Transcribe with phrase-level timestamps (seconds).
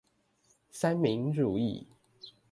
[0.71, 1.85] 三民主義